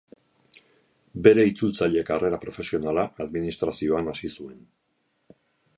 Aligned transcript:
Bere 1.27 1.43
itzultzaile 1.49 2.03
karrera 2.07 2.39
profesionala 2.47 3.05
administrazioan 3.27 4.13
hasi 4.15 4.35
zuen. 4.39 4.59